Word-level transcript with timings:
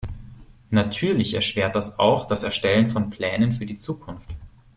Natürlich 0.71 1.35
erschwert 1.35 1.75
das 1.75 1.99
auch 1.99 2.25
das 2.25 2.41
Erstellen 2.41 2.87
von 2.87 3.11
Plänen 3.11 3.53
für 3.53 3.67
die 3.67 3.77
Zukunft. 3.77 4.31